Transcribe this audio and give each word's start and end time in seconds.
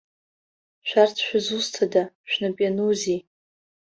Шәарҭ 0.87 1.15
шәызусҭда, 1.25 2.03
шәнап 2.29 2.57
ианузеи? 2.63 3.19